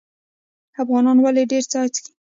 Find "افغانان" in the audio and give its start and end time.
0.81-1.17